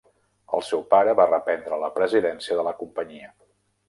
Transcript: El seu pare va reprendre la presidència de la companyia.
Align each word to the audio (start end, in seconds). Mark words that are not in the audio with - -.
El 0.59 0.63
seu 0.69 0.79
pare 0.93 1.11
va 1.19 1.27
reprendre 1.31 1.77
la 1.83 1.89
presidència 1.97 2.57
de 2.61 2.65
la 2.69 2.73
companyia. 2.81 3.31